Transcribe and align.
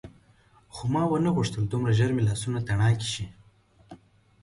خو 0.73 0.83
ما 0.93 1.03
ونه 1.07 1.29
غوښتل 1.37 1.63
دومره 1.67 1.91
ژر 1.99 2.09
مې 2.15 2.23
لاسونه 2.29 2.59
تڼاکي 2.67 3.07
شي. 3.13 3.25